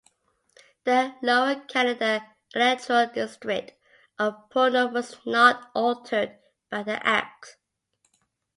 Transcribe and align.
The 0.83 1.13
Lower 1.21 1.61
Canada 1.67 2.25
electoral 2.55 3.05
district 3.13 3.73
of 4.17 4.49
Portneuf 4.49 4.91
was 4.93 5.15
not 5.27 5.69
altered 5.75 6.39
by 6.71 6.81
the 6.81 7.05
Act. 7.05 7.57